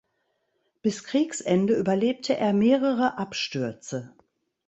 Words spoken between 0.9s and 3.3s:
Kriegsende überlebte er mehrere